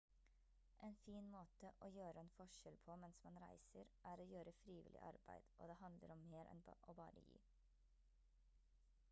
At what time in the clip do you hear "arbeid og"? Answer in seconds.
5.13-5.71